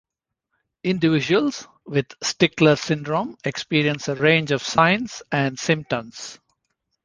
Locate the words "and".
5.31-5.59